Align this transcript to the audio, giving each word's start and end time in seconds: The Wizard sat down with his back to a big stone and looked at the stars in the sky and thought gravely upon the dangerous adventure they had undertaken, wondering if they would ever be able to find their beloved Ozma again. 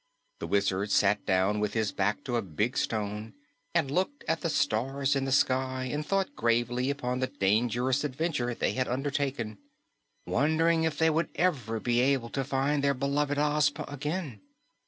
The 0.39 0.47
Wizard 0.47 0.89
sat 0.89 1.27
down 1.27 1.59
with 1.59 1.73
his 1.75 1.91
back 1.91 2.23
to 2.23 2.35
a 2.35 2.41
big 2.41 2.75
stone 2.75 3.35
and 3.75 3.91
looked 3.91 4.23
at 4.27 4.41
the 4.41 4.49
stars 4.49 5.15
in 5.15 5.25
the 5.25 5.31
sky 5.31 5.83
and 5.91 6.03
thought 6.03 6.35
gravely 6.35 6.89
upon 6.89 7.19
the 7.19 7.27
dangerous 7.27 8.03
adventure 8.03 8.55
they 8.55 8.73
had 8.73 8.87
undertaken, 8.87 9.59
wondering 10.25 10.85
if 10.85 10.97
they 10.97 11.11
would 11.11 11.29
ever 11.35 11.79
be 11.79 11.99
able 11.99 12.29
to 12.29 12.43
find 12.43 12.83
their 12.83 12.95
beloved 12.95 13.37
Ozma 13.37 13.85
again. 13.87 14.41